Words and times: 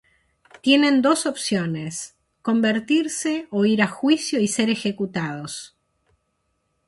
Tienen 0.61 1.03
dos 1.03 1.27
opciones: 1.27 2.15
convertirse 2.41 3.47
o 3.51 3.65
ir 3.65 3.83
a 3.83 3.87
juicio 3.87 4.39
y 4.39 4.47
ser 4.47 4.71
ejecutados. 4.71 5.77